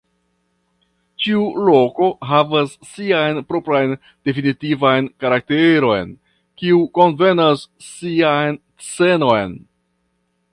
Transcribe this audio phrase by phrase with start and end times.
[1.23, 3.93] Ĉiu loko havas sian propran
[4.29, 6.17] definitivan karakteron
[6.63, 8.59] kiu konvenas sian
[8.89, 9.57] celon.